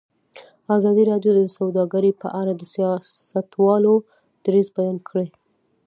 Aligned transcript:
ازادي 0.77 1.03
راډیو 1.11 1.31
د 1.35 1.41
سوداګري 1.57 2.11
په 2.21 2.27
اړه 2.41 2.51
د 2.55 2.63
سیاستوالو 2.73 3.93
دریځ 4.43 4.67
بیان 4.77 4.97
کړی. 5.09 5.27